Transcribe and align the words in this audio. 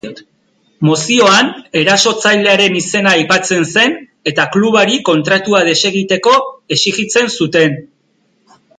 Mozioan, 0.87 1.51
erasotzailearen 1.81 2.79
izena 2.79 3.13
aipatzen 3.19 3.69
zen 3.75 3.95
eta 4.33 4.49
klubari 4.57 4.99
kontratua 5.13 5.65
desegiteko 5.71 6.37
exijitzen 6.79 7.35
zuten. 7.41 7.81